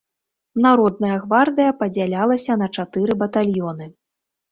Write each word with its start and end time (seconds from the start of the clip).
Народная 0.65 1.17
гвардыя 1.25 1.75
падзялялася 1.81 2.57
на 2.61 2.67
чатыры 2.79 3.17
батальёны. 3.21 3.85